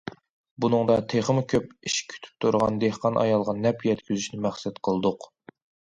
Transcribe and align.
بۇنىڭدا 0.63 0.93
تېخىمۇ 1.13 1.43
كۆپ 1.51 1.67
ئىش 1.89 1.97
كۈتۈپ 2.13 2.41
تۇرغان 2.45 2.79
دېھقان 2.85 3.19
ئايالغا 3.25 3.57
نەپ 3.67 3.89
يەتكۈزۈشنى 3.91 4.45
مەقسەت 4.47 4.81
قىلدۇق. 4.89 5.29